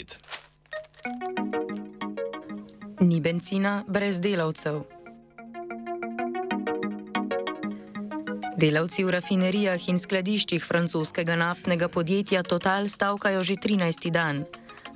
Inside. 0.00 0.16
Ni 3.00 3.20
benzina 3.20 3.84
brez 3.88 4.20
delavcev. 4.20 4.82
Delavci 8.60 9.04
v 9.04 9.12
rafinerijah 9.16 9.88
in 9.88 9.96
skladiščih 9.96 10.64
francoskega 10.64 11.36
naftnega 11.36 11.88
podjetja 11.88 12.42
Total 12.44 12.88
stavkajo 12.88 13.44
že 13.44 13.56
13. 13.56 14.10
dan. 14.12 14.44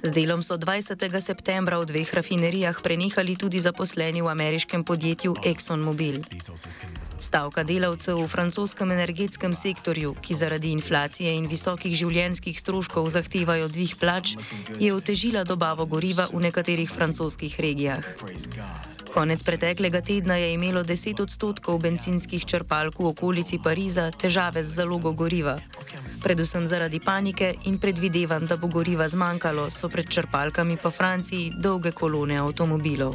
Z 0.04 0.12
delom 0.12 0.44
so 0.44 0.60
20. 0.60 1.00
septembra 1.16 1.80
v 1.80 1.88
dveh 1.88 2.04
rafinerijah 2.04 2.76
prenehali 2.84 3.40
tudi 3.40 3.56
zaposleni 3.56 4.20
v 4.20 4.28
ameriškem 4.28 4.84
podjetju 4.84 5.32
ExxonMobil. 5.40 6.20
Stavka 7.16 7.64
delavcev 7.64 8.20
v 8.20 8.28
francoskem 8.28 8.92
energetskem 8.92 9.56
sektorju, 9.56 10.12
ki 10.20 10.36
zaradi 10.36 10.76
inflacije 10.76 11.32
in 11.32 11.48
visokih 11.48 11.96
življenjskih 11.96 12.52
stroškov 12.52 13.08
zahtevajo 13.16 13.64
dvig 13.72 13.96
plač, 13.96 14.36
je 14.76 14.92
otežila 14.92 15.40
dobavo 15.48 15.88
goriva 15.88 16.28
v 16.28 16.52
nekaterih 16.52 16.92
francoskih 16.92 17.56
regijah. 17.56 18.04
Konec 19.14 19.44
preteklega 19.46 20.00
tedna 20.00 20.36
je 20.36 20.54
imelo 20.54 20.82
10 20.82 21.22
odstotkov 21.22 21.78
benzinskih 21.78 22.44
črpalk 22.44 22.98
v 22.98 23.06
okolici 23.14 23.60
Pariza 23.62 24.10
težave 24.10 24.64
z 24.66 24.74
zalogo 24.74 25.12
goriva. 25.12 25.54
Predvsem 26.22 26.66
zaradi 26.66 26.98
panike 26.98 27.54
in 27.70 27.78
predvidevanj, 27.78 28.50
da 28.50 28.56
bo 28.56 28.66
goriva 28.66 29.06
zmanjkalo, 29.08 29.70
so 29.70 29.88
pred 29.88 30.10
črpalkami 30.10 30.76
po 30.82 30.90
Franciji 30.90 31.52
dolge 31.54 31.92
kolone 31.94 32.42
avtomobilov. 32.42 33.14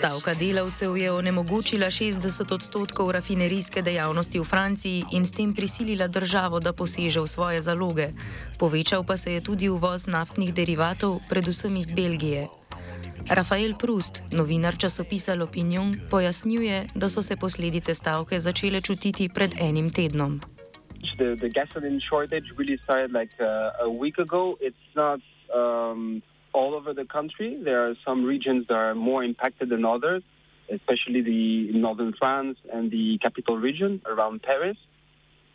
Stavka 0.00 0.32
delavcev 0.34 0.96
je 0.96 1.12
onemogočila 1.12 1.86
60 1.92 2.54
odstotkov 2.54 3.10
rafinerijske 3.12 3.82
dejavnosti 3.82 4.40
v 4.40 4.44
Franciji 4.44 5.04
in 5.12 5.26
s 5.28 5.32
tem 5.36 5.52
prisilila 5.52 6.08
državo, 6.08 6.56
da 6.56 6.72
poseže 6.72 7.20
v 7.20 7.28
svoje 7.28 7.60
zaloge. 7.60 8.08
Povečal 8.56 9.04
pa 9.04 9.20
se 9.20 9.36
je 9.36 9.44
tudi 9.44 9.68
uvoz 9.68 10.08
naftnih 10.08 10.56
derivatov, 10.56 11.20
predvsem 11.28 11.76
iz 11.76 11.92
Belgije. 11.92 12.48
Rafael 13.28 13.76
Prust, 13.76 14.24
novinar 14.32 14.80
časopisa 14.80 15.36
L'Opinion, 15.36 15.92
pojasnjuje, 16.10 16.96
da 16.96 17.12
so 17.12 17.20
se 17.22 17.36
posledice 17.36 17.94
stavke 17.94 18.40
začele 18.40 18.80
čutiti 18.80 19.28
pred 19.28 19.52
enim 19.60 19.92
tednom. 19.92 20.40
The, 21.20 21.36
the 21.36 21.52
gasoline 21.52 22.00
shortage 22.00 22.48
really 22.56 22.80
started 22.88 23.12
like 23.12 23.36
uh, 23.36 23.84
a 23.84 23.88
week 23.88 24.16
ago. 24.16 24.56
It's 24.64 24.88
not 24.96 25.20
um, 25.52 26.22
all 26.52 26.74
over 26.74 26.92
the 26.92 27.04
country. 27.04 27.60
There 27.62 27.88
are 27.88 27.94
some 28.04 28.24
regions 28.24 28.66
that 28.68 28.74
are 28.74 28.94
more 28.94 29.22
impacted 29.22 29.68
than 29.68 29.84
others, 29.84 30.22
especially 30.70 31.22
the 31.22 31.72
northern 31.72 32.12
France 32.18 32.58
and 32.72 32.90
the 32.90 33.18
capital 33.18 33.56
region 33.56 34.02
around 34.06 34.42
Paris. 34.42 34.76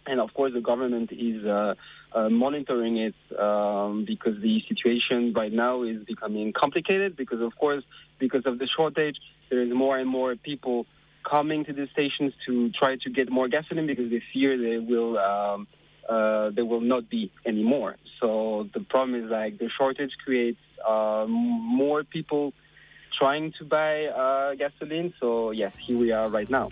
And 0.07 0.19
of 0.19 0.33
course, 0.33 0.53
the 0.53 0.61
government 0.61 1.11
is 1.11 1.43
uh, 1.45 1.73
uh, 2.13 2.29
monitoring 2.29 2.97
it 2.97 3.15
um, 3.39 4.05
because 4.05 4.39
the 4.41 4.61
situation 4.69 5.33
right 5.35 5.51
now 5.51 5.83
is 5.83 6.03
becoming 6.03 6.53
complicated. 6.53 7.17
Because 7.17 7.41
of 7.41 7.55
course, 7.57 7.83
because 8.19 8.45
of 8.45 8.59
the 8.59 8.67
shortage, 8.67 9.17
there 9.49 9.61
is 9.61 9.73
more 9.73 9.97
and 9.97 10.07
more 10.07 10.35
people 10.35 10.85
coming 11.27 11.65
to 11.65 11.73
the 11.73 11.87
stations 11.91 12.33
to 12.45 12.69
try 12.71 12.95
to 12.97 13.09
get 13.09 13.31
more 13.31 13.47
gasoline 13.47 13.87
because 13.87 14.11
they 14.11 14.21
fear 14.31 14.57
they 14.57 14.77
will 14.77 15.17
um, 15.17 15.67
uh, 16.09 16.49
there 16.51 16.65
will 16.65 16.81
not 16.81 17.09
be 17.09 17.31
any 17.45 17.63
more. 17.63 17.95
So 18.19 18.69
the 18.73 18.81
problem 18.81 19.15
is 19.21 19.29
like 19.29 19.57
the 19.57 19.69
shortage 19.77 20.11
creates 20.23 20.59
uh, 20.87 21.25
more 21.27 22.03
people 22.03 22.53
trying 23.17 23.53
to 23.59 23.65
buy 23.65 24.05
uh, 24.05 24.55
gasoline. 24.55 25.13
So 25.19 25.51
yes, 25.51 25.73
here 25.85 25.97
we 25.97 26.11
are 26.11 26.29
right 26.29 26.49
now. 26.49 26.69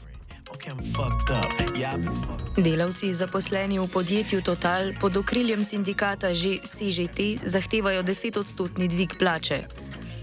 Delavci 2.57 3.09
zaposleni 3.13 3.79
v 3.81 3.87
podjetju 3.89 4.45
Total 4.45 4.93
pod 5.01 5.17
okriljem 5.17 5.65
sindikata 5.65 6.29
že 6.29 6.61
CŽT 6.61 7.41
zahtevajo 7.41 8.05
10-odstotni 8.05 8.85
dvig 8.85 9.17
plače. 9.17 9.65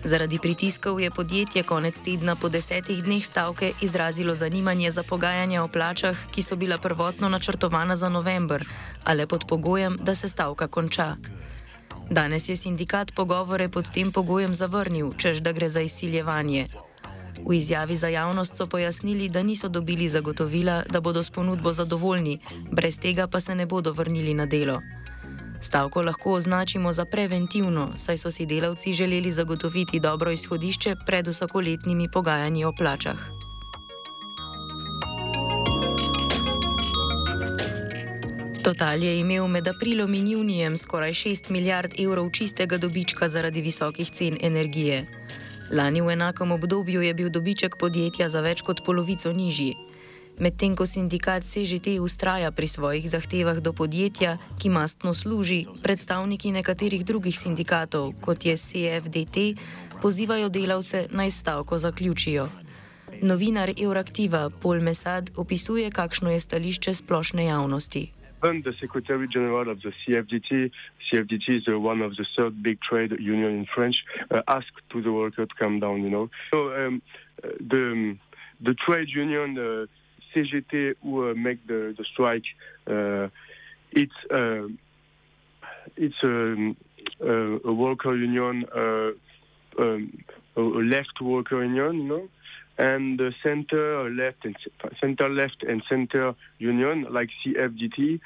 Zaradi 0.04 0.38
pritiskov 0.38 1.00
je 1.00 1.10
podjetje 1.10 1.62
konec 1.62 2.00
tedna 2.00 2.36
po 2.36 2.48
desetih 2.48 3.02
dneh 3.04 3.26
stavke 3.26 3.72
izrazilo 3.80 4.34
zanimanje 4.34 4.90
za 4.90 5.02
pogajanja 5.02 5.62
o 5.62 5.68
plačah, 5.68 6.16
ki 6.30 6.42
so 6.42 6.56
bila 6.56 6.78
prvotno 6.78 7.28
načrtovana 7.28 7.96
za 7.96 8.08
november, 8.08 8.64
ale 9.04 9.26
pod 9.26 9.44
pogojem, 9.48 9.98
da 10.02 10.14
se 10.14 10.28
stavka 10.28 10.68
konča. 10.68 11.16
Danes 12.10 12.48
je 12.48 12.56
sindikat 12.56 13.12
pogovore 13.14 13.68
pod 13.68 13.90
tem 13.90 14.12
pogojem 14.12 14.54
zavrnil, 14.54 15.12
čež 15.18 15.40
da 15.40 15.52
gre 15.52 15.68
za 15.68 15.80
izsiljevanje. 15.80 16.68
V 17.46 17.54
izjavi 17.54 17.96
za 17.96 18.08
javnost 18.08 18.56
so 18.56 18.66
pojasnili, 18.66 19.28
da 19.28 19.42
niso 19.42 19.68
dobili 19.68 20.08
zagotovila, 20.08 20.82
da 20.90 21.00
bodo 21.00 21.22
s 21.22 21.30
ponudbo 21.30 21.72
zadovoljni, 21.72 22.40
brez 22.72 22.98
tega 22.98 23.26
pa 23.26 23.40
se 23.40 23.54
ne 23.54 23.66
bodo 23.66 23.92
vrnili 23.92 24.34
na 24.34 24.46
delo. 24.46 24.80
Stavko 25.60 26.02
lahko 26.02 26.32
označimo 26.32 26.92
za 26.92 27.04
preventivno, 27.04 27.92
saj 27.96 28.18
so 28.18 28.30
si 28.30 28.46
delavci 28.46 28.92
želeli 28.92 29.32
zagotoviti 29.32 30.00
dobro 30.00 30.30
izhodišče 30.30 30.94
pred 31.06 31.26
vsakoletnimi 31.26 32.08
pogajanji 32.12 32.64
o 32.64 32.72
plačah. 32.72 33.18
Total 38.64 39.02
je 39.02 39.20
imel 39.20 39.48
med 39.48 39.68
aprilom 39.68 40.14
in 40.14 40.28
junijem 40.28 40.76
skoraj 40.76 41.12
6 41.12 41.50
milijard 41.50 41.92
evrov 41.98 42.30
čistega 42.30 42.76
dobička 42.76 43.28
zaradi 43.28 43.60
visokih 43.60 44.10
cen 44.10 44.36
energije. 44.40 45.06
Lani 45.72 46.00
v 46.00 46.10
enakem 46.10 46.52
obdobju 46.52 47.02
je 47.02 47.14
bil 47.14 47.28
dobiček 47.30 47.76
podjetja 47.80 48.28
za 48.28 48.40
več 48.40 48.62
kot 48.62 48.84
polovico 48.84 49.32
nižji. 49.32 49.74
Medtem 50.40 50.72
ko 50.72 50.88
sindikat 50.88 51.44
CŽT 51.44 52.00
ustraja 52.00 52.48
pri 52.48 52.64
svojih 52.64 53.04
zahtevah 53.04 53.60
do 53.60 53.76
podjetja, 53.76 54.40
ki 54.56 54.72
mastno 54.72 55.12
služi, 55.12 55.68
predstavniki 55.84 56.48
nekaterih 56.56 57.04
drugih 57.04 57.36
sindikatov, 57.36 58.16
kot 58.24 58.48
je 58.48 58.56
CFDT, 58.56 59.60
pozivajo 60.00 60.48
delavce 60.48 61.12
naj 61.12 61.30
stavko 61.30 61.76
zaključijo. 61.76 62.48
Novinar 63.20 63.76
Euraktiva 63.76 64.48
Paul 64.48 64.80
Mesad 64.80 65.28
opisuje, 65.36 65.90
kakšno 65.92 66.32
je 66.32 66.40
stališče 66.40 66.94
splošne 66.94 67.44
javnosti. 67.44 68.08
even 68.42 68.62
the 68.62 68.72
Secretary 68.80 69.28
General 69.28 69.68
of 69.68 69.82
the 69.82 69.92
CFDT, 70.00 70.70
CFDT 71.12 71.60
is 71.60 71.62
uh, 71.68 71.78
one 71.78 72.00
of 72.00 72.16
the 72.16 72.24
third 72.36 72.62
big 72.62 72.80
trade 72.80 73.12
union 73.20 73.52
in 73.52 73.66
French, 73.74 73.96
uh, 74.30 74.40
asked 74.48 74.80
to 74.90 75.02
the 75.02 75.12
worker 75.12 75.46
to 75.46 75.54
come 75.58 75.80
down. 75.80 76.02
You 76.02 76.10
know, 76.10 76.30
so 76.50 76.72
um, 76.74 77.02
the 77.42 77.92
um, 77.92 78.20
the 78.60 78.74
trade 78.74 79.08
union 79.08 79.58
uh, 79.58 79.86
CGT 80.34 80.94
who 81.02 81.30
uh, 81.30 81.34
make 81.34 81.66
the 81.66 81.94
the 81.96 82.04
strike, 82.12 82.44
uh, 82.86 83.28
it's 83.92 84.12
uh, 84.30 84.68
it's 85.96 86.14
um, 86.22 86.76
a 87.20 87.72
worker 87.72 88.16
union, 88.16 88.64
um, 88.74 90.24
a 90.56 90.60
left 90.60 91.20
worker 91.20 91.64
union, 91.64 91.96
you 91.96 92.08
know 92.08 92.28
and 92.78 93.18
the 93.18 93.30
center 93.42 94.08
left 94.08 94.42
and 94.46 94.56
center 95.02 95.28
left 95.28 95.62
and 95.68 95.82
center 95.86 96.34
union 96.58 97.06
like 97.10 97.28
CFDT 97.44 98.20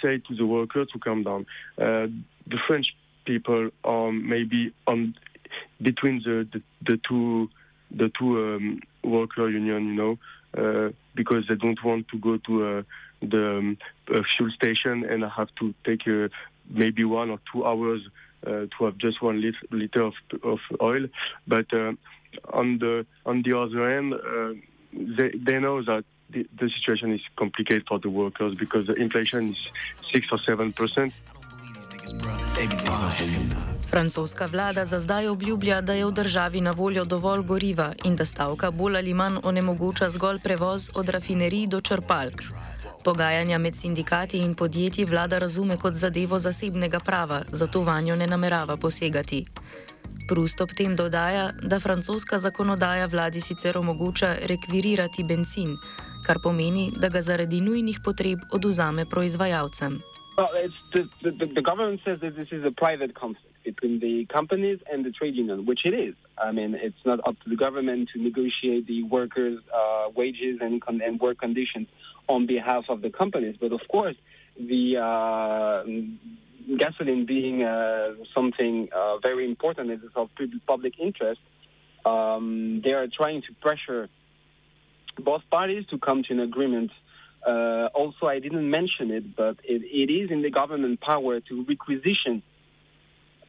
say 0.00 0.16
to 0.16 0.34
the 0.34 0.46
worker 0.46 0.86
to 0.86 0.98
come 0.98 1.22
down. 1.24 1.44
The 1.76 2.58
French 2.66 2.96
people 3.24 3.70
are 3.84 4.10
maybe 4.10 4.72
on 4.86 5.14
between 5.80 6.22
the, 6.24 6.46
the, 6.52 6.62
the 6.86 7.00
two 7.08 7.50
the 7.90 8.10
two 8.18 8.54
um, 8.54 8.80
worker 9.04 9.48
union, 9.48 9.88
you 9.88 9.94
know, 9.94 10.18
uh, 10.56 10.92
because 11.14 11.44
they 11.48 11.54
don't 11.54 11.82
want 11.84 12.08
to 12.08 12.18
go 12.18 12.36
to 12.38 12.66
uh, 12.66 12.82
the 13.20 13.58
um, 13.58 13.78
fuel 14.36 14.50
station 14.50 15.04
and 15.04 15.24
have 15.24 15.48
to 15.58 15.74
take 15.84 16.06
uh, 16.06 16.28
maybe 16.68 17.04
one 17.04 17.30
or 17.30 17.38
two 17.52 17.64
hours 17.64 18.02
uh, 18.46 18.66
to 18.76 18.84
have 18.84 18.98
just 18.98 19.22
one 19.22 19.40
lit- 19.40 19.70
liter 19.70 20.02
of, 20.02 20.14
of 20.42 20.58
oil, 20.80 21.06
but 21.46 21.66
on 22.52 22.78
the 22.78 23.06
on 23.26 23.42
the 23.42 23.58
other 23.58 23.98
end, 23.98 24.14
uh, 24.14 24.54
they 24.92 25.30
they 25.30 25.58
know 25.58 25.82
that 25.82 26.04
the, 26.30 26.46
the 26.58 26.70
situation 26.70 27.12
is 27.12 27.20
complicated 27.36 27.84
for 27.86 27.98
the 27.98 28.10
workers 28.10 28.54
because 28.54 28.86
the 28.86 28.94
inflation 28.94 29.52
is 29.52 29.58
six 30.12 30.26
or 30.32 30.38
seven 30.38 30.72
percent. 30.72 31.12
Francoska 33.90 34.46
vlada 34.46 34.84
za 34.84 35.00
zdaj 35.00 35.28
obljublja, 35.28 35.80
da 35.80 35.92
je 35.92 36.06
v 36.06 36.12
državi 36.12 36.60
na 36.60 36.70
voljo 36.70 37.04
dovolj 37.04 37.42
goriva 37.42 37.92
in 38.04 38.16
da 38.16 38.24
stavka 38.24 38.70
bolj 38.70 38.96
ali 38.96 39.14
manj 39.14 39.36
onemogoča 39.42 40.10
zgolj 40.10 40.38
prevoz 40.44 40.90
od 40.94 41.08
rafinerij 41.08 41.66
do 41.66 41.80
črpalk. 41.80 42.42
Pogajanja 43.04 43.58
med 43.58 43.76
sindikati 43.76 44.38
in 44.38 44.54
podjetji 44.54 45.04
vlada 45.04 45.38
razume 45.38 45.76
kot 45.76 45.94
zadevo 45.94 46.38
zasebnega 46.38 47.00
prava, 47.00 47.42
zato 47.52 47.82
vanjo 47.82 48.16
ne 48.16 48.26
namerava 48.26 48.76
posegati. 48.76 49.46
Prust 50.28 50.60
ob 50.60 50.70
tem 50.76 50.96
dodaja, 50.96 51.50
da 51.62 51.80
francoska 51.80 52.38
zakonodaja 52.38 53.06
vladi 53.06 53.40
sicer 53.40 53.78
omogoča 53.78 54.36
rekvirirati 54.46 55.24
benzin, 55.24 55.76
kar 56.26 56.38
pomeni, 56.42 56.92
da 56.96 57.08
ga 57.08 57.22
zaradi 57.22 57.60
nujnih 57.60 57.98
potreb 58.04 58.38
oduzame 58.52 59.06
proizvajalcem. 59.06 60.11
Well, 60.36 60.48
the, 60.92 61.08
the, 61.22 61.46
the 61.46 61.62
government 61.62 62.00
says 62.06 62.20
that 62.20 62.36
this 62.36 62.48
is 62.52 62.64
a 62.64 62.70
private 62.70 63.14
conflict 63.14 63.46
between 63.64 64.00
the 64.00 64.24
companies 64.26 64.80
and 64.90 65.04
the 65.04 65.10
trade 65.10 65.34
union, 65.34 65.66
which 65.66 65.80
it 65.84 65.94
is. 65.94 66.14
I 66.38 66.52
mean, 66.52 66.74
it's 66.74 67.04
not 67.04 67.20
up 67.26 67.38
to 67.44 67.50
the 67.50 67.56
government 67.56 68.10
to 68.14 68.22
negotiate 68.22 68.86
the 68.86 69.02
workers' 69.02 69.60
uh, 69.72 70.08
wages 70.16 70.58
and, 70.60 70.82
and 70.88 71.20
work 71.20 71.38
conditions 71.38 71.88
on 72.28 72.46
behalf 72.46 72.84
of 72.88 73.02
the 73.02 73.10
companies. 73.10 73.56
But 73.60 73.72
of 73.72 73.80
course, 73.88 74.16
the 74.58 74.96
uh, 74.98 76.76
gasoline 76.76 77.26
being 77.26 77.62
uh, 77.62 78.14
something 78.34 78.88
uh, 78.94 79.18
very 79.18 79.44
important 79.44 79.90
it's 79.90 80.04
of 80.16 80.30
public 80.66 80.94
interest, 80.98 81.40
um, 82.04 82.80
they 82.84 82.92
are 82.92 83.06
trying 83.06 83.42
to 83.42 83.54
pressure 83.60 84.08
both 85.18 85.42
parties 85.50 85.84
to 85.90 85.98
come 85.98 86.22
to 86.24 86.32
an 86.32 86.40
agreement. 86.40 86.90
Uh, 87.46 87.88
also, 87.94 88.26
I 88.26 88.38
didn't 88.38 88.70
mention 88.70 89.10
it, 89.10 89.34
but 89.34 89.56
it, 89.64 89.82
it 89.82 90.12
is 90.12 90.30
in 90.30 90.42
the 90.42 90.50
government 90.50 91.00
power 91.00 91.40
to 91.40 91.64
requisition 91.68 92.42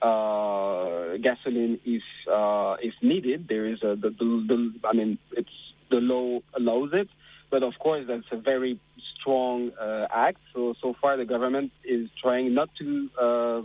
uh, 0.04 1.18
gasoline 1.22 1.80
if 1.86 2.04
uh, 2.32 2.76
if 2.82 2.94
needed. 3.02 3.48
There 3.48 3.66
is 3.66 3.82
a 3.84 3.96
the, 3.96 4.10
the, 4.10 4.26
the, 4.48 4.74
I 4.84 4.94
mean 4.94 5.18
it's 5.32 5.50
the 5.90 5.98
law 5.98 6.40
allows 6.58 6.90
it, 6.94 7.08
but 7.50 7.64
of 7.64 7.74
course 7.80 8.06
that's 8.08 8.26
a 8.32 8.38
very 8.38 8.80
strong 9.16 9.72
uh, 9.80 10.08
act. 10.12 10.40
So 10.54 10.74
so 10.82 10.96
far 11.00 11.16
the 11.16 11.26
government 11.26 11.72
is 11.84 12.10
trying 12.22 12.54
not 12.54 12.70
to 12.80 13.10
uh, 13.20 13.24
uh, 13.24 13.62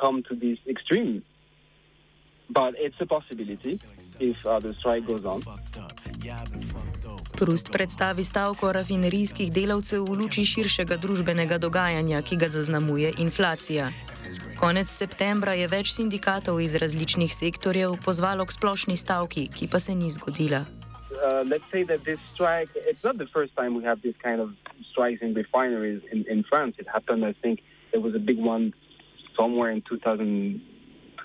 come 0.00 0.24
to 0.28 0.34
this 0.34 0.58
extreme, 0.66 1.22
but 2.50 2.74
it's 2.76 2.96
a 3.00 3.06
possibility 3.06 3.80
if 4.18 4.44
uh, 4.44 4.58
the 4.58 4.74
strike 4.74 5.06
goes 5.06 5.24
on. 5.24 5.42
Prust 7.38 7.72
predstavi 7.72 8.24
stavko 8.24 8.72
rafinerijskih 8.72 9.52
delavcev 9.52 10.04
v 10.06 10.18
luči 10.20 10.44
širšega 10.46 10.96
družbenega 11.02 11.58
dogajanja, 11.58 12.20
ki 12.22 12.36
ga 12.38 12.48
zaznamuje 12.48 13.10
inflacija. 13.18 13.88
Konec 14.60 14.86
septembra 14.88 15.56
je 15.58 15.66
več 15.66 15.90
sindikatov 15.96 16.60
iz 16.62 16.76
različnih 16.78 17.34
sektorjev 17.34 17.96
pozvalo 18.04 18.46
k 18.46 18.54
splošni 18.54 18.94
stavki, 18.96 19.48
ki 19.50 19.66
pa 19.66 19.80
se 19.82 19.94
ni 19.98 20.12
zgodila. 20.14 20.62
Uh, 21.10 21.42
let's 21.50 21.66
say 21.72 21.82
that 21.82 22.04
this 22.04 22.22
strike, 22.32 22.70
it's 22.76 23.02
not 23.02 23.18
the 23.18 23.26
first 23.34 23.50
time 23.56 23.74
we 23.74 23.82
have 23.82 24.00
this 24.02 24.14
kind 24.22 24.40
of 24.40 24.54
strikes 24.92 25.20
in 25.20 25.34
refineries 25.34 26.02
in, 26.12 26.22
in 26.30 26.44
France. 26.46 26.78
It 26.78 26.86
happened, 26.86 27.26
I 27.26 27.34
think, 27.42 27.66
there 27.90 28.00
was 28.00 28.14
a 28.14 28.22
big 28.22 28.38
one 28.38 28.72
somewhere 29.34 29.70
in 29.74 29.82
2000, 29.82 30.62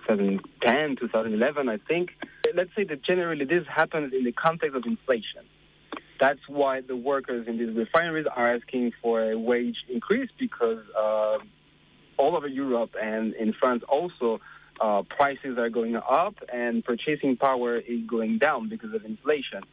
2010, 0.10 0.96
2011, 0.98 1.70
I 1.70 1.78
think. 1.78 2.18
Let's 2.56 2.74
say 2.76 2.84
that 2.86 3.04
generally 3.04 3.46
this 3.46 3.66
happens 3.68 4.12
in 4.12 4.24
the 4.24 4.32
context 4.32 4.76
of 4.76 4.86
inflation. 4.86 5.46
That's 6.20 6.40
why 6.48 6.82
the 6.82 6.96
workers 6.96 7.48
in 7.48 7.58
these 7.58 7.76
refineries 7.76 8.26
are 8.36 8.56
asking 8.56 8.92
for 9.02 9.32
a 9.32 9.38
wage 9.38 9.78
increase 9.90 10.30
because 10.38 10.84
uh, 10.98 11.38
all 12.18 12.36
over 12.36 12.48
Europe 12.48 12.96
and 13.02 13.34
in 13.36 13.54
France 13.54 13.84
also, 13.88 14.42
uh, 14.82 15.04
prices 15.04 15.58
are 15.58 15.70
going 15.70 15.96
up 15.96 16.36
and 16.52 16.84
purchasing 16.84 17.38
power 17.38 17.78
is 17.78 18.02
going 18.08 18.38
down 18.38 18.70
because 18.70 18.94
of 18.94 19.06
inflation. 19.06 19.64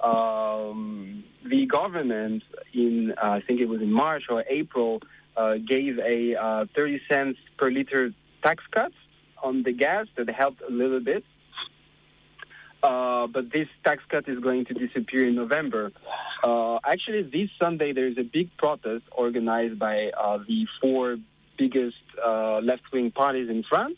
Um, 0.00 1.24
the 1.44 1.66
government, 1.66 2.44
in 2.72 3.12
uh, 3.20 3.26
I 3.26 3.40
think 3.40 3.60
it 3.60 3.66
was 3.66 3.80
in 3.80 3.92
March 3.92 4.24
or 4.28 4.44
April, 4.48 5.00
uh, 5.36 5.54
gave 5.56 5.98
a 5.98 6.36
uh, 6.36 6.66
30 6.74 7.00
cents 7.10 7.38
per 7.56 7.70
liter 7.70 8.10
tax 8.42 8.62
cut 8.70 8.92
on 9.42 9.62
the 9.64 9.72
gas 9.72 10.06
that 10.16 10.28
helped 10.30 10.62
a 10.62 10.70
little 10.70 11.00
bit. 11.00 11.24
Uh, 12.82 13.26
but 13.26 13.50
this 13.52 13.66
tax 13.84 14.02
cut 14.08 14.28
is 14.28 14.38
going 14.38 14.64
to 14.64 14.74
disappear 14.74 15.26
in 15.26 15.34
November. 15.34 15.90
Uh, 16.44 16.78
actually, 16.84 17.22
this 17.22 17.50
Sunday 17.60 17.92
there 17.92 18.06
is 18.06 18.16
a 18.18 18.22
big 18.22 18.56
protest 18.56 19.04
organized 19.10 19.78
by 19.78 20.10
uh, 20.10 20.38
the 20.46 20.66
four 20.80 21.16
biggest 21.58 21.96
uh, 22.24 22.58
left-wing 22.60 23.10
parties 23.10 23.50
in 23.50 23.64
France. 23.68 23.96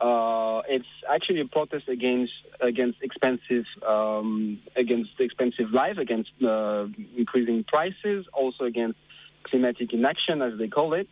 Uh, 0.00 0.62
it's 0.66 0.86
actually 1.12 1.40
a 1.40 1.44
protest 1.44 1.86
against 1.88 2.32
against 2.62 3.02
expensive 3.02 3.66
um, 3.86 4.58
against 4.74 5.10
expensive 5.18 5.70
life, 5.72 5.98
against 5.98 6.30
uh, 6.42 6.86
increasing 7.18 7.64
prices, 7.64 8.24
also 8.32 8.64
against 8.64 8.98
climatic 9.42 9.92
inaction, 9.92 10.40
as 10.40 10.58
they 10.58 10.68
call 10.68 10.94
it. 10.94 11.06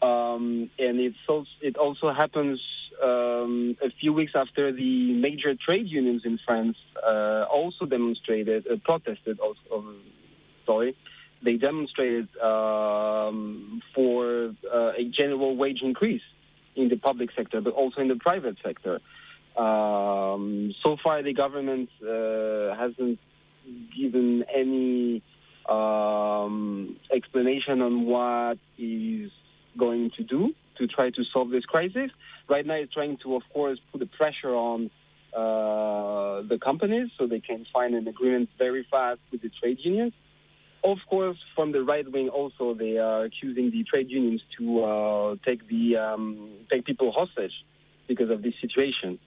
Um, 0.00 0.70
and 0.78 1.00
it's 1.00 1.16
also, 1.28 1.50
it 1.60 1.76
also 1.76 2.12
happens 2.12 2.60
um, 3.02 3.76
a 3.82 3.90
few 4.00 4.12
weeks 4.12 4.32
after 4.34 4.72
the 4.72 5.12
major 5.14 5.54
trade 5.54 5.88
unions 5.88 6.22
in 6.24 6.38
France 6.46 6.76
uh, 7.02 7.44
also 7.50 7.86
demonstrated, 7.86 8.66
uh, 8.66 8.76
protested. 8.84 9.38
Also, 9.40 9.94
sorry, 10.66 10.96
they 11.42 11.54
demonstrated 11.54 12.28
um, 12.38 13.82
for 13.94 14.54
uh, 14.72 14.92
a 14.98 15.04
general 15.10 15.56
wage 15.56 15.80
increase 15.82 16.22
in 16.76 16.88
the 16.88 16.96
public 16.96 17.30
sector, 17.36 17.60
but 17.60 17.72
also 17.72 18.00
in 18.00 18.08
the 18.08 18.16
private 18.16 18.56
sector. 18.64 19.00
Um, 19.56 20.74
so 20.84 20.96
far, 21.02 21.22
the 21.22 21.32
government 21.32 21.88
uh, 22.02 22.76
hasn't 22.76 23.18
given 23.96 24.44
any 24.54 25.22
um, 25.68 26.96
explanation 27.12 27.82
on 27.82 28.06
what 28.06 28.58
is 28.78 29.30
going 29.76 30.10
to 30.16 30.24
do 30.24 30.54
to 30.80 30.86
try 30.86 31.10
to 31.10 31.22
solve 31.32 31.50
this 31.50 31.64
crisis. 31.64 32.10
Right 32.48 32.66
now, 32.66 32.74
it's 32.74 32.92
trying 32.92 33.18
to, 33.22 33.36
of 33.36 33.42
course, 33.52 33.78
put 33.92 34.00
the 34.00 34.06
pressure 34.06 34.54
on 34.54 34.90
uh, 35.32 36.42
the 36.48 36.58
companies 36.62 37.08
so 37.16 37.26
they 37.26 37.40
can 37.40 37.64
find 37.72 37.94
an 37.94 38.08
agreement 38.08 38.48
very 38.58 38.84
fast 38.90 39.20
with 39.30 39.42
the 39.42 39.50
trade 39.60 39.78
unions. 39.82 40.12
Of 40.82 40.98
course, 41.08 41.36
from 41.54 41.72
the 41.72 41.82
right 41.82 42.10
wing, 42.10 42.30
also 42.30 42.74
they 42.74 42.96
are 42.96 43.24
accusing 43.24 43.70
the 43.70 43.84
trade 43.84 44.10
unions 44.10 44.42
to 44.58 44.82
uh, 44.82 45.36
take 45.44 45.68
the 45.68 45.96
um, 45.98 46.50
take 46.70 46.86
people 46.86 47.12
hostage 47.12 47.52
because 48.08 48.30
of 48.30 48.42
this 48.42 48.54
situation. 48.62 49.18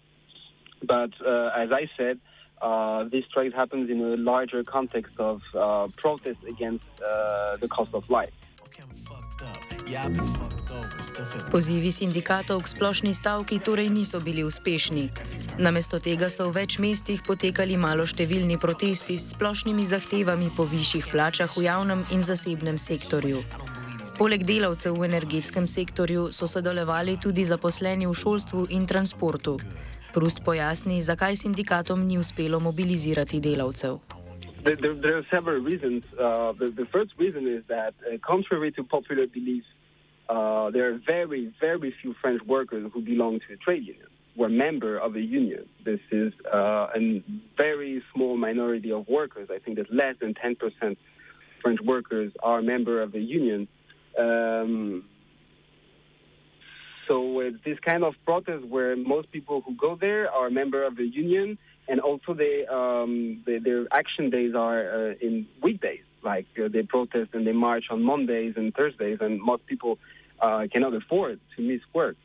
But 0.82 1.12
uh, 1.26 1.52
as 1.56 1.70
I 1.72 1.90
said, 1.96 2.20
uh, 2.60 3.04
this 3.04 3.24
strike 3.30 3.54
happens 3.54 3.92
in 3.92 4.02
a 4.02 4.18
larger 4.18 4.64
context 4.64 5.14
of 5.20 5.42
uh, 5.54 5.88
protest 5.96 6.40
against 6.48 6.86
uh, 7.02 7.58
the 7.58 7.68
cost 7.68 7.94
of 7.94 8.10
life. 8.10 8.34
Pozivi 11.52 11.92
sindikatov 11.92 12.64
k 12.66 12.68
splošni 12.68 13.14
stavki 13.14 13.60
torej 13.60 13.90
niso 13.90 14.20
bili 14.20 14.44
uspešni. 14.44 15.10
Namesto 15.62 16.00
tega 16.02 16.30
so 16.34 16.50
v 16.50 16.64
več 16.64 16.80
mestih 16.82 17.22
potekali 17.22 17.78
maloštevilni 17.78 18.58
protesti 18.58 19.18
s 19.18 19.38
splošnimi 19.38 19.86
zahtevami 19.86 20.50
po 20.56 20.66
višjih 20.66 21.14
plačah 21.14 21.52
v 21.58 21.70
javnem 21.70 22.02
in 22.10 22.26
zasebnem 22.26 22.82
sektorju. 22.82 23.44
Poleg 24.18 24.46
delavcev 24.46 24.98
v 24.98 25.10
energetskem 25.10 25.70
sektorju 25.70 26.32
so 26.34 26.50
sodelovali 26.50 27.18
tudi 27.18 27.46
zaposleni 27.46 28.10
v 28.10 28.14
šolstvu 28.14 28.70
in 28.74 28.90
transportu. 28.90 29.58
Prust 30.14 30.46
pojasni, 30.46 31.02
zakaj 31.02 31.38
sindikatom 31.38 32.06
ni 32.06 32.18
uspelo 32.18 32.60
mobilizirati 32.60 33.42
delavcev. 33.42 33.98
There, 34.64 34.78
there, 34.78 34.96
there 34.96 35.18
are 35.18 35.28
several 35.30 35.60
reasons. 35.60 36.04
Uh, 36.14 36.54
the, 36.54 36.72
the 36.72 36.86
first 36.86 37.12
reason 37.18 37.48
is 37.48 37.66
that, 37.68 37.94
uh, 38.06 38.18
contrary 38.22 38.72
to 38.72 38.84
popular 38.84 39.28
belief, 39.28 39.66
uh, 40.34 40.72
there 40.72 40.92
are 40.92 41.00
very, 41.06 41.54
very 41.62 41.94
few 42.02 42.16
French 42.20 42.42
workers 42.44 42.90
who 42.92 43.02
belong 43.02 43.40
to 43.48 43.54
a 43.54 43.58
trade 43.58 43.86
union, 43.86 44.08
who 44.36 44.44
are 44.44 44.50
member 44.50 44.98
of 44.98 45.16
a 45.16 45.22
union. 45.22 45.70
This 45.86 46.00
is 46.12 46.34
uh, 46.52 46.88
a 46.96 47.24
very 47.56 48.02
small 48.14 48.36
minority 48.36 48.92
of 48.92 49.08
workers. 49.08 49.50
I 49.52 49.60
think 49.60 49.78
that 49.78 49.94
less 49.94 50.16
than 50.20 50.34
10% 50.34 50.98
French 51.62 51.80
workers 51.82 52.32
are 52.42 52.64
member 52.64 53.04
of 53.04 53.14
a 53.14 53.20
union. 53.20 53.68
Um, 54.18 55.06
so 57.08 57.40
it's 57.42 57.64
this 57.64 57.78
kind 57.86 58.04
of 58.04 58.16
protest 58.26 58.66
where 58.66 58.96
most 58.96 59.32
people 59.32 59.62
who 59.62 59.76
go 59.76 59.96
there 59.96 60.32
are 60.32 60.50
member 60.50 60.84
of 60.84 60.98
a 60.98 61.06
union 61.06 61.60
and 61.88 62.00
also 62.00 62.34
they, 62.34 62.66
um, 62.66 63.44
they 63.46 63.60
their 63.60 63.86
action 63.92 64.30
days 64.32 64.56
are 64.56 65.12
uh, 65.12 65.14
in 65.22 65.46
weekdays. 65.62 66.06
Like 66.24 66.48
uh, 66.58 66.70
they 66.70 66.84
protest 66.84 67.32
and 67.34 67.46
they 67.46 67.52
march 67.52 67.86
on 67.92 68.02
Mondays 68.02 68.54
and 68.56 68.74
Thursdays, 68.74 69.18
and 69.20 69.42
most 69.42 69.66
people 69.66 70.00
uh, 70.44 70.68
cannot 70.72 70.94
afford 70.94 71.40
to 71.56 71.62
miss 71.62 71.82
work. 71.94 72.18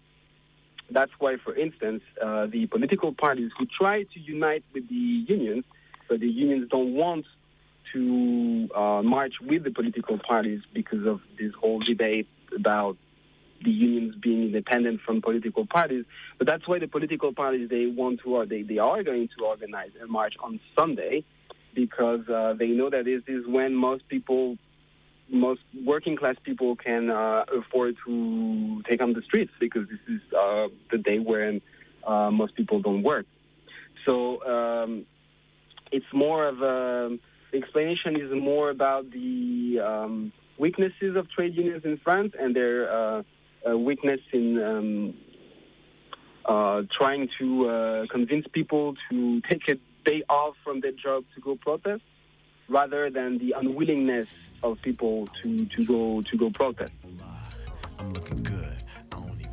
That's 0.91 1.13
why, 1.19 1.37
for 1.45 1.55
instance, 1.55 2.03
uh, 2.21 2.47
the 2.47 2.67
political 2.67 3.13
parties 3.13 3.51
who 3.57 3.67
try 3.67 4.03
to 4.03 4.21
unite 4.21 4.65
with 4.75 4.89
the 4.89 4.95
unions, 4.95 5.65
but 6.09 6.21
the 6.21 6.29
unions 6.29 6.69
don't 6.71 6.95
want 6.95 7.27
to 7.93 8.69
uh, 8.75 9.03
march 9.03 9.35
with 9.41 9.65
the 9.65 9.71
political 9.71 10.19
parties 10.19 10.61
because 10.75 11.07
of 11.07 11.21
this 11.39 11.53
whole 11.61 11.81
debate 11.81 12.27
about 12.55 12.97
the 13.65 13.71
unions 13.71 14.15
being 14.21 14.45
independent 14.45 15.01
from 15.03 15.21
political 15.23 15.67
parties. 15.67 16.05
But 16.39 16.47
that's 16.47 16.67
why 16.67 16.79
the 16.79 16.89
political 16.89 17.33
parties 17.33 17.69
they 17.69 17.87
want 17.87 18.21
to 18.25 18.37
or 18.37 18.47
they, 18.47 18.63
they 18.63 18.79
are 18.79 19.03
going 19.03 19.29
to 19.39 19.45
organize 19.45 19.91
a 20.03 20.07
march 20.07 20.35
on 20.43 20.61
Sunday 20.77 21.25
because 21.75 22.29
uh, 22.29 22.55
they 22.59 22.69
know 22.69 22.91
that 22.91 23.05
this 23.05 23.23
is 23.27 23.47
when 23.47 23.75
most 23.75 24.09
people 24.09 24.57
most 25.31 25.61
working 25.85 26.17
class 26.17 26.37
people 26.43 26.77
can 26.77 27.11
uh, 27.11 27.45
afford 27.57 27.97
to 28.07 28.83
take 28.89 29.03
on 29.03 29.13
the 29.13 29.23
streets 29.23 29.53
because 29.61 29.89
this 29.89 29.99
is 30.09 30.21
uh, 30.33 30.69
the 30.91 30.99
day 30.99 31.19
when 31.19 31.61
uh, 32.07 32.31
most 32.31 32.55
people 32.55 32.81
don't 32.81 33.03
work. 33.03 33.27
So 34.07 34.43
um, 34.45 35.07
it's 35.93 36.07
more 36.13 36.47
of 36.47 36.63
a 36.63 37.19
the 37.51 37.59
explanation 37.59 38.17
is 38.17 38.31
more 38.31 38.69
about 38.71 39.11
the 39.11 39.81
um, 39.81 40.33
weaknesses 40.59 41.17
of 41.17 41.31
trade 41.31 41.55
unions 41.55 41.83
in 41.85 41.97
France 41.99 42.35
and 42.39 42.55
their 42.55 42.93
uh, 42.93 43.23
weakness 43.75 44.21
in 44.33 44.63
um, 44.63 45.15
uh, 46.45 46.83
trying 46.97 47.29
to 47.39 47.69
uh, 47.69 48.07
convince 48.11 48.47
people 48.53 48.95
to 49.11 49.41
take 49.43 49.63
a 49.69 49.75
day 50.05 50.23
off 50.29 50.55
from 50.65 50.81
their 50.81 50.93
job 50.93 51.25
to 51.35 51.41
go 51.41 51.57
protest, 51.57 52.03
rather 52.69 53.11
than 53.11 53.39
the 53.39 53.55
unwillingness 53.61 54.29
of 54.63 54.79
people 54.83 55.29
to, 55.43 55.67
to 55.77 55.85
go 55.85 56.23
to 56.31 56.37
go 56.37 56.51
protest. 56.51 56.93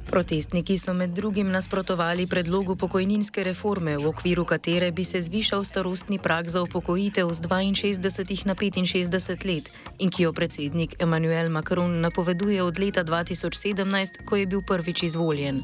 Protestniki 0.05 0.77
so 0.77 0.93
med 0.93 1.09
drugim 1.09 1.51
nasprotovali 1.51 2.27
predlogu 2.27 2.75
pokojninske 2.75 3.43
reforme, 3.43 3.97
v 3.97 4.07
okviru 4.07 4.45
katere 4.45 4.91
bi 4.91 5.03
se 5.03 5.21
zvišal 5.21 5.65
starostni 5.65 6.19
prag 6.19 6.47
za 6.49 6.61
upokojitev 6.61 7.33
z 7.33 7.41
62 7.41 8.45
na 8.45 8.55
65 8.55 9.45
let 9.45 9.81
in 9.99 10.09
ki 10.09 10.23
jo 10.23 10.33
predsednik 10.33 10.95
Emmanuel 11.01 11.49
Macron 11.49 12.01
napoveduje 12.01 12.63
od 12.63 12.79
leta 12.79 13.03
2017, 13.03 14.25
ko 14.29 14.35
je 14.35 14.45
bil 14.45 14.61
prvič 14.67 15.03
izvoljen. 15.03 15.63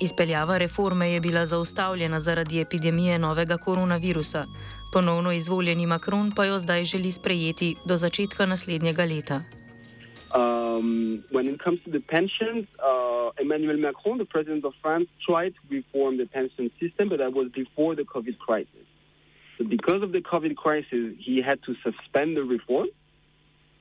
Izpeljava 0.00 0.58
reforme 0.58 1.10
je 1.10 1.20
bila 1.20 1.46
zaustavljena 1.46 2.20
zaradi 2.20 2.60
epidemije 2.60 3.18
novega 3.18 3.56
koronavirusa. 3.56 4.44
Ponovno 4.96 5.32
izvoljeni 5.32 5.86
Macron 5.86 6.32
pa 6.36 6.44
jo 6.44 6.58
zdaj 6.58 6.84
želi 6.84 7.12
sprejeti 7.12 7.74
do 7.88 7.96
začetka 7.96 8.46
naslednjega 8.46 9.04
leta. 9.04 9.36
Um, 10.34 11.22
when 11.36 11.46
it 11.52 11.60
comes 11.64 11.80
to 11.84 11.90
the 11.90 12.00
pensions, 12.00 12.64
uh, 12.90 13.42
Emmanuel 13.44 13.78
Macron, 13.78 14.18
the 14.18 14.30
president 14.34 14.64
of 14.64 14.74
France, 14.82 15.08
tried 15.28 15.52
to 15.58 15.62
reform 15.70 16.16
the 16.16 16.26
pension 16.38 16.70
system, 16.80 17.08
but 17.10 17.18
that 17.18 17.32
was 17.40 17.48
before 17.62 17.92
the 18.00 18.06
COVID 18.14 18.38
crisis. 18.46 18.86
So 19.58 19.64
because 19.76 20.00
of 20.06 20.10
the 20.12 20.22
COVID 20.32 20.54
crisis, 20.64 21.04
he 21.26 21.42
had 21.48 21.58
to 21.66 21.72
suspend 21.86 22.36
the 22.38 22.44
reform. 22.56 22.88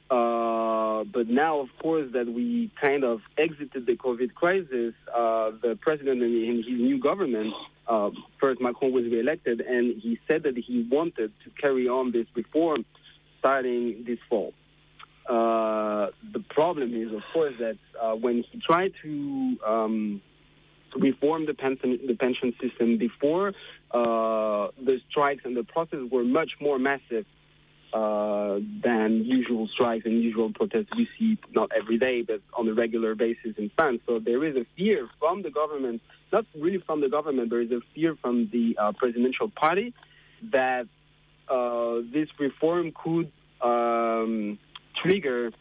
Uh, 0.10 1.04
but 1.16 1.28
now, 1.44 1.54
of 1.66 1.70
course, 1.84 2.08
that 2.12 2.28
we 2.38 2.72
kind 2.86 3.04
of 3.04 3.18
exited 3.38 3.86
the 3.86 3.96
COVID 4.06 4.34
crisis, 4.42 4.94
uh, 5.22 5.52
the 5.66 5.78
president 5.86 6.22
and 6.22 6.34
his 6.66 6.80
new 6.90 7.00
government, 7.00 7.54
uh, 7.88 8.10
first 8.40 8.62
Macron 8.62 8.92
was 8.92 9.06
reelected, 9.06 9.62
and 9.62 10.02
he 10.02 10.20
said 10.28 10.44
that 10.44 10.58
he 10.58 10.88
wanted 10.90 11.32
to 11.44 11.50
carry 11.62 11.88
on 11.88 12.12
this 12.12 12.28
reform 12.36 12.86
starting 13.40 14.04
this 14.08 14.20
fall. 14.30 14.54
Uh, 15.28 16.08
the 16.34 16.44
problem 16.50 16.94
is, 16.96 17.12
of 17.14 17.22
course, 17.34 17.54
that 17.60 17.78
uh, 18.00 18.16
when 18.16 18.44
he 18.52 18.60
tried 18.60 18.94
to 19.02 19.58
um, 19.66 20.22
reform 20.96 21.46
the 21.46 21.54
pension 21.54 22.00
the 22.08 22.16
pension 22.16 22.54
system 22.62 22.98
before, 22.98 23.50
uh, 23.92 24.68
the 24.84 25.00
strikes 25.10 25.44
and 25.46 25.58
the 25.58 25.64
protests 25.64 26.12
were 26.12 26.24
much 26.24 26.52
more 26.62 26.78
massive 26.78 27.26
uh, 27.94 28.60
than 28.84 29.24
usual 29.26 29.68
strikes 29.74 30.06
and 30.06 30.22
usual 30.22 30.52
protests 30.54 30.90
we 30.98 31.08
see 31.18 31.38
not 31.54 31.72
every 31.76 31.98
day, 31.98 32.22
but 32.22 32.42
on 32.54 32.68
a 32.68 32.74
regular 32.74 33.16
basis 33.16 33.56
in 33.58 33.72
France. 33.76 34.02
So 34.06 34.20
there 34.20 34.44
is 34.44 34.56
a 34.56 34.66
fear 34.76 35.08
from 35.20 35.44
the 35.44 35.50
government, 35.50 36.02
not 36.36 36.46
really 36.66 36.82
from 36.88 37.02
the 37.02 37.10
government, 37.10 37.50
there 37.50 37.62
is 37.62 37.72
a 37.72 37.82
fear 37.94 38.12
from 38.22 38.50
the 38.52 38.66
uh, 38.78 38.92
presidential 39.02 39.50
party 39.50 39.94
that 40.52 40.88
this 42.16 42.30
reform 42.40 42.92
could. 43.04 43.32
Um, 43.62 44.60
trigger 45.02 45.52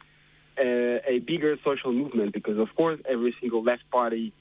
a, 0.58 1.00
a, 1.06 1.18
bigger 1.20 1.56
social 1.64 1.92
movement 1.92 2.32
because, 2.32 2.58
of 2.58 2.68
course, 2.76 3.00
every 3.08 3.34
single 3.40 3.62
left 3.62 3.82
party, 3.90 4.32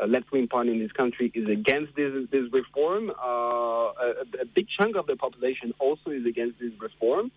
uh, 0.00 0.06
left-wing 0.06 0.48
party 0.48 0.70
in 0.70 0.78
this 0.78 0.92
country 0.92 1.30
is 1.34 1.48
against 1.48 1.94
this 1.96 2.12
this 2.30 2.44
reform. 2.52 3.10
Uh, 3.10 3.24
a, 3.24 4.14
a, 4.42 4.46
big 4.54 4.66
chunk 4.78 4.96
of 4.96 5.06
the 5.06 5.16
population 5.16 5.72
also 5.78 6.10
is 6.10 6.26
against 6.26 6.58
this 6.58 6.72
reform. 6.80 7.30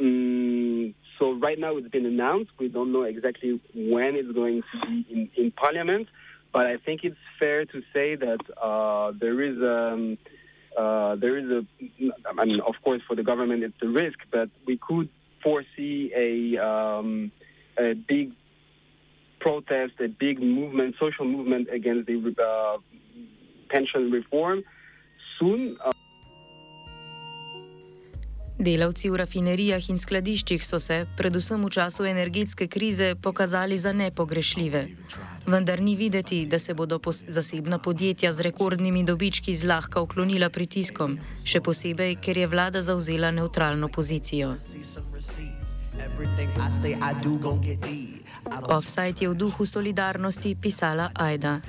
Mm, 0.00 0.94
so 1.18 1.32
right 1.34 1.58
now 1.58 1.76
it's 1.76 1.88
been 1.88 2.06
announced. 2.06 2.52
We 2.58 2.68
don't 2.68 2.92
know 2.92 3.02
exactly 3.02 3.60
when 3.74 4.14
it's 4.14 4.32
going 4.32 4.62
to 4.72 4.86
be 4.86 5.06
in, 5.10 5.30
in 5.36 5.50
Parliament, 5.50 6.08
but 6.52 6.66
I 6.66 6.76
think 6.78 7.04
it's 7.04 7.16
fair 7.38 7.64
to 7.64 7.82
say 7.92 8.16
that 8.16 8.40
uh, 8.60 9.12
there 9.18 9.40
is. 9.42 9.56
Um, 9.62 10.18
uh, 10.76 11.16
there 11.16 11.36
is 11.36 11.50
a, 11.50 11.66
I 12.38 12.44
mean, 12.44 12.60
of 12.60 12.74
course, 12.84 13.02
for 13.08 13.16
the 13.16 13.24
government 13.24 13.64
it's 13.64 13.82
a 13.82 13.88
risk, 13.88 14.18
but 14.30 14.48
we 14.64 14.76
could 14.76 15.08
foresee 15.42 16.12
a, 16.14 16.56
um, 16.64 17.32
a 17.76 17.94
big 17.94 18.32
protest, 19.40 19.94
a 20.00 20.08
big 20.08 20.40
movement, 20.40 20.94
social 21.00 21.24
movement 21.24 21.68
against 21.72 22.06
the 22.06 22.16
uh, 22.16 22.78
pension 23.68 24.10
reform 24.12 24.62
soon. 25.38 25.76
Uh, 25.84 25.90
Delavci 28.58 29.06
v 29.06 29.22
rafinerijah 29.22 29.84
in 29.86 29.98
skladiščih 30.02 30.64
so 30.66 30.80
se, 30.82 31.06
predvsem 31.14 31.62
v 31.62 31.70
času 31.70 32.08
energetske 32.10 32.66
krize, 32.66 33.14
pokazali 33.14 33.78
za 33.78 33.92
nepogrešljive. 33.94 34.82
Vendar 35.48 35.80
ni 35.80 35.96
videti, 35.96 36.46
da 36.46 36.58
se 36.58 36.74
bodo 36.74 37.00
zasebna 37.28 37.78
podjetja 37.78 38.32
z 38.32 38.40
rekordnimi 38.40 39.04
dobički 39.04 39.54
zlahka 39.56 40.00
uklonila 40.00 40.48
pritiskom, 40.48 41.18
še 41.44 41.60
posebej, 41.64 42.18
ker 42.20 42.38
je 42.38 42.46
vlada 42.46 42.82
zauzela 42.82 43.30
neutralno 43.30 43.88
pozicijo. 43.88 44.52
Offside 48.68 49.24
je 49.24 49.28
v 49.28 49.34
duhu 49.34 49.66
solidarnosti 49.66 50.54
pisala 50.60 51.10
Aida. 51.14 51.60